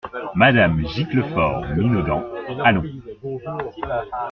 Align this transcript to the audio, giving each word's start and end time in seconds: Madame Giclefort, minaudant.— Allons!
Madame 0.33 0.83
Giclefort, 0.91 1.61
minaudant.— 1.75 2.23
Allons! 2.65 2.89